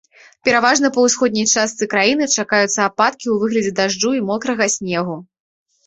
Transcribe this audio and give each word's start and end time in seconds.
Пераважна 0.47 0.89
па 0.95 1.03
ўсходняй 1.07 1.47
частцы 1.53 1.83
краіны 1.93 2.29
чакаюцца 2.37 2.81
ападкі 2.89 3.23
ў 3.33 3.35
выглядзе 3.45 3.77
дажджу 3.85 4.09
і 4.19 4.27
мокрага 4.35 4.65
снегу. 4.83 5.25